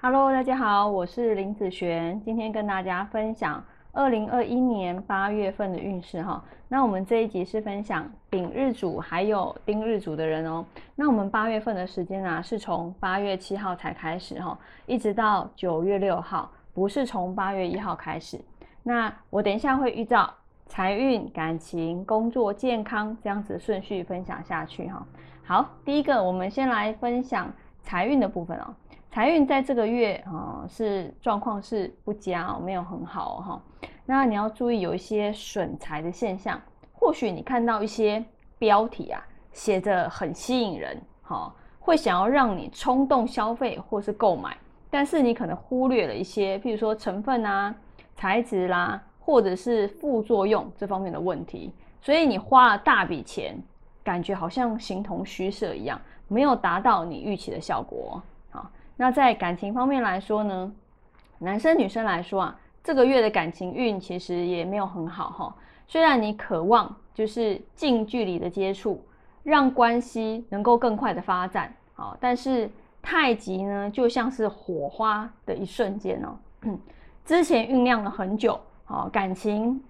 [0.00, 6.40] Hello，大家好，我是林子璇，今天跟大家分享二零二一年八月份的运势哈。
[6.68, 10.64] 那我们这一集是分享丙日主还有丁日主的人哦。
[10.94, 14.56] 那我们八月份的时间啊，是从八月七号才开始哈，
[14.86, 18.40] 一直到九月六号，不是从八月一号开始。
[18.84, 20.32] 那我等一下会依照
[20.72, 25.06] 财运、感情、工作、健康这样子顺序分享下去哈。
[25.44, 28.74] 好，第一个我们先来分享财运的部分哦。
[29.10, 33.62] 财运在这个月啊是状况是不佳哦，没有很好哈。
[34.06, 36.58] 那你要注意有一些损财的现象。
[36.94, 38.24] 或许你看到一些
[38.58, 44.56] 标题啊，写着很吸引人，哈，会想要让你冲动消费或是购买，
[44.88, 47.74] 但是你可能忽略了一些，譬如说成分啊、
[48.14, 53.56] 材质啦，或者是副作用这方面的问题，所以你花了大笔钱，
[54.02, 58.20] 感觉好像形同虚设一样，没有达到你预期的效果。
[58.50, 60.72] 好那在感情方面来说呢，
[61.38, 65.56] 男生女生来说啊，这个月的感情运其实也没有很好哈。
[65.86, 69.04] 虽然你渴望就是近距离的接触，
[69.42, 76.36] 让关系能够更快的发展，好，但是太极呢，就像是火花的一瞬间哦，
[77.24, 78.58] 之前酝酿了很久，
[78.92, 79.82] 哦，感情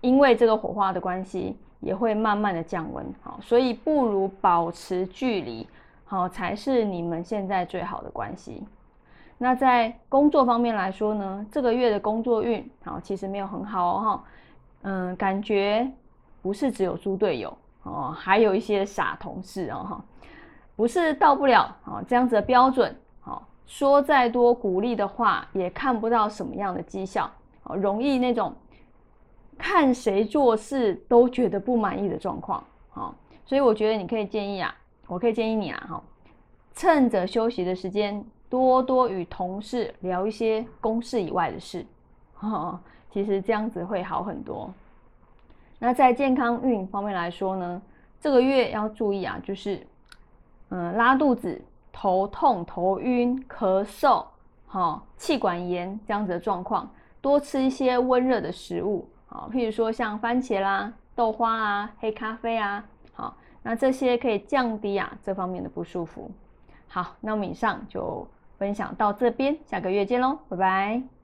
[0.00, 5.66] 因为这个火花的关系，也会慢慢的降温，好，所以不如保持距离。
[6.04, 8.62] 好，才是你们现在最好的关系。
[9.36, 14.00] 那在工作方面来说呢，这个月的工作运好，其实没有很好哦。
[14.00, 14.24] 哈，
[14.82, 15.90] 嗯，感觉
[16.40, 19.84] 不是只有猪队友哦，还有一些傻同事哦。
[19.90, 20.04] 哈，
[20.76, 22.94] 不是到不了啊这样子的标准。
[23.20, 27.28] 好，说再多鼓励的话，也看不到什么样的绩效。
[27.74, 28.54] 容易那种
[29.58, 32.62] 看谁做事都觉得不满意的状况。
[32.90, 33.14] 好，
[33.44, 34.74] 所以我觉得你可以建议啊。
[35.08, 36.02] 我可以建议你啊，哈，
[36.74, 41.86] 趁着休息的时间，多多与同事聊一些公事以外的事，
[42.34, 42.80] 哈，
[43.12, 44.68] 其实这样子会好很多。
[45.78, 47.80] 那在健康运方面来说呢，
[48.20, 49.86] 这个月要注意啊，就是，
[50.70, 51.62] 嗯，拉肚子、
[51.92, 54.24] 头痛、头晕、咳嗽，
[54.66, 56.90] 哈，气管炎这样子的状况，
[57.26, 62.84] 多吃一些温热的食物，啊，譬如说像番茄啦、豆花啊、黑咖啡啊。
[63.14, 66.30] 好那这些可以降低啊这方面的不舒服。
[66.86, 68.24] 好，那我们以上就
[68.58, 71.15] 分享到这边，下个月见喽，拜拜。